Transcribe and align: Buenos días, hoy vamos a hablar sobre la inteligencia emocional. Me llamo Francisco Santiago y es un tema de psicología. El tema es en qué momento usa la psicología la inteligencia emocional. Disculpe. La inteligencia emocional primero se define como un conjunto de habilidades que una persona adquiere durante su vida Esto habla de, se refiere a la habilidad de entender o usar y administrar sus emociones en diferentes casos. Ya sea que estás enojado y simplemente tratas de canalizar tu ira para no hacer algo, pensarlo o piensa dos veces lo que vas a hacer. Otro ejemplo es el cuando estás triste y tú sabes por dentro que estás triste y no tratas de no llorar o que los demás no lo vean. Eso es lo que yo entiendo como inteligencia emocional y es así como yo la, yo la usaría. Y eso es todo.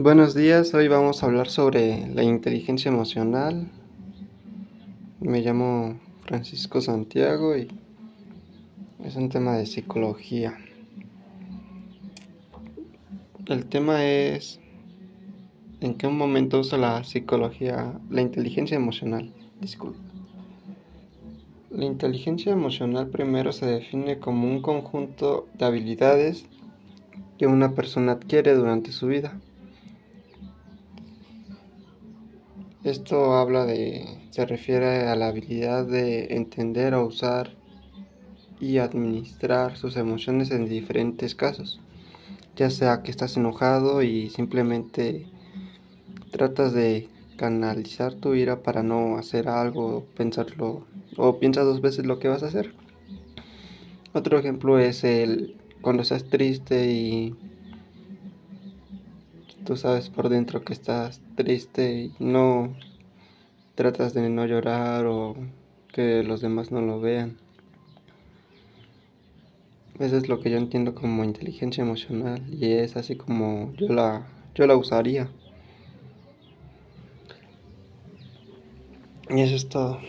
Buenos 0.00 0.32
días, 0.32 0.72
hoy 0.74 0.86
vamos 0.86 1.20
a 1.20 1.26
hablar 1.26 1.48
sobre 1.48 2.06
la 2.14 2.22
inteligencia 2.22 2.88
emocional. 2.88 3.68
Me 5.18 5.40
llamo 5.40 5.98
Francisco 6.24 6.80
Santiago 6.80 7.56
y 7.56 7.66
es 9.04 9.16
un 9.16 9.28
tema 9.28 9.56
de 9.56 9.66
psicología. 9.66 10.56
El 13.46 13.66
tema 13.66 14.04
es 14.04 14.60
en 15.80 15.94
qué 15.94 16.06
momento 16.06 16.60
usa 16.60 16.78
la 16.78 17.02
psicología 17.02 17.98
la 18.08 18.20
inteligencia 18.20 18.76
emocional. 18.76 19.32
Disculpe. 19.60 19.98
La 21.70 21.86
inteligencia 21.86 22.52
emocional 22.52 23.08
primero 23.08 23.50
se 23.50 23.66
define 23.66 24.20
como 24.20 24.46
un 24.46 24.62
conjunto 24.62 25.48
de 25.54 25.64
habilidades 25.64 26.46
que 27.36 27.48
una 27.48 27.74
persona 27.74 28.12
adquiere 28.12 28.54
durante 28.54 28.92
su 28.92 29.08
vida 29.08 29.40
Esto 32.84 33.34
habla 33.34 33.66
de, 33.66 34.06
se 34.30 34.46
refiere 34.46 35.08
a 35.08 35.16
la 35.16 35.28
habilidad 35.28 35.84
de 35.84 36.36
entender 36.36 36.94
o 36.94 37.04
usar 37.04 37.50
y 38.60 38.78
administrar 38.78 39.76
sus 39.76 39.96
emociones 39.96 40.52
en 40.52 40.68
diferentes 40.68 41.34
casos. 41.34 41.80
Ya 42.54 42.70
sea 42.70 43.02
que 43.02 43.10
estás 43.10 43.36
enojado 43.36 44.02
y 44.02 44.30
simplemente 44.30 45.26
tratas 46.30 46.72
de 46.72 47.08
canalizar 47.36 48.14
tu 48.14 48.34
ira 48.34 48.62
para 48.62 48.84
no 48.84 49.18
hacer 49.18 49.48
algo, 49.48 50.06
pensarlo 50.16 50.84
o 51.16 51.38
piensa 51.40 51.62
dos 51.62 51.80
veces 51.80 52.06
lo 52.06 52.20
que 52.20 52.28
vas 52.28 52.44
a 52.44 52.46
hacer. 52.46 52.74
Otro 54.12 54.38
ejemplo 54.38 54.78
es 54.78 55.02
el 55.02 55.56
cuando 55.80 56.02
estás 56.02 56.24
triste 56.24 56.92
y 56.92 57.34
tú 59.68 59.76
sabes 59.76 60.08
por 60.08 60.30
dentro 60.30 60.62
que 60.62 60.72
estás 60.72 61.20
triste 61.34 61.92
y 61.92 62.14
no 62.20 62.74
tratas 63.74 64.14
de 64.14 64.30
no 64.30 64.46
llorar 64.46 65.04
o 65.04 65.36
que 65.92 66.22
los 66.22 66.40
demás 66.40 66.72
no 66.72 66.80
lo 66.80 67.02
vean. 67.02 67.36
Eso 69.98 70.16
es 70.16 70.26
lo 70.26 70.40
que 70.40 70.50
yo 70.50 70.56
entiendo 70.56 70.94
como 70.94 71.22
inteligencia 71.22 71.82
emocional 71.82 72.42
y 72.50 72.72
es 72.72 72.96
así 72.96 73.16
como 73.16 73.74
yo 73.74 73.88
la, 73.88 74.26
yo 74.54 74.66
la 74.66 74.74
usaría. 74.74 75.28
Y 79.28 79.42
eso 79.42 79.54
es 79.54 79.68
todo. 79.68 80.00